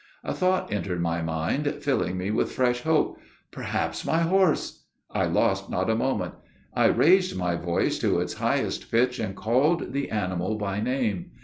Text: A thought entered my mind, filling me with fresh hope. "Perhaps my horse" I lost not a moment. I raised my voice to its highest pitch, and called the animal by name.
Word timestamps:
A 0.23 0.33
thought 0.33 0.73
entered 0.73 0.99
my 0.99 1.21
mind, 1.21 1.67
filling 1.81 2.17
me 2.17 2.31
with 2.31 2.51
fresh 2.51 2.81
hope. 2.81 3.19
"Perhaps 3.51 4.03
my 4.03 4.21
horse" 4.21 4.81
I 5.11 5.25
lost 5.25 5.69
not 5.69 5.91
a 5.91 5.95
moment. 5.95 6.33
I 6.73 6.85
raised 6.85 7.37
my 7.37 7.55
voice 7.55 7.99
to 7.99 8.19
its 8.19 8.33
highest 8.33 8.89
pitch, 8.89 9.19
and 9.19 9.35
called 9.35 9.93
the 9.93 10.09
animal 10.09 10.55
by 10.55 10.79
name. 10.79 11.29